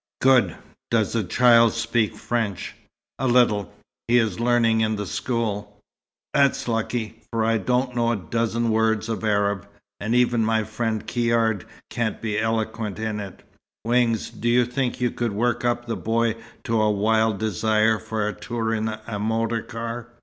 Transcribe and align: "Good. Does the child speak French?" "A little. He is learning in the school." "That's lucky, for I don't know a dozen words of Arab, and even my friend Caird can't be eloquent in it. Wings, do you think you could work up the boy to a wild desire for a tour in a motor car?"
"Good. 0.19 0.55
Does 0.89 1.13
the 1.13 1.23
child 1.23 1.73
speak 1.73 2.15
French?" 2.15 2.73
"A 3.19 3.27
little. 3.27 3.71
He 4.07 4.17
is 4.17 4.39
learning 4.39 4.81
in 4.81 4.95
the 4.95 5.05
school." 5.05 5.77
"That's 6.33 6.67
lucky, 6.67 7.21
for 7.31 7.45
I 7.45 7.59
don't 7.59 7.95
know 7.95 8.11
a 8.11 8.15
dozen 8.15 8.71
words 8.71 9.09
of 9.09 9.23
Arab, 9.23 9.67
and 9.99 10.15
even 10.15 10.43
my 10.43 10.63
friend 10.63 11.05
Caird 11.05 11.65
can't 11.91 12.19
be 12.19 12.39
eloquent 12.39 12.97
in 12.97 13.19
it. 13.19 13.43
Wings, 13.85 14.31
do 14.31 14.49
you 14.49 14.65
think 14.65 14.99
you 15.01 15.11
could 15.11 15.33
work 15.33 15.63
up 15.63 15.85
the 15.85 15.95
boy 15.97 16.35
to 16.63 16.81
a 16.81 16.89
wild 16.89 17.37
desire 17.37 17.99
for 17.99 18.27
a 18.27 18.33
tour 18.33 18.73
in 18.73 18.87
a 18.89 19.19
motor 19.19 19.61
car?" 19.61 20.07